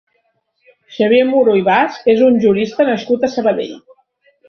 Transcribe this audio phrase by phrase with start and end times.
[0.95, 3.81] Xavier Muro i Bas és un jurista nascut a Sabadell.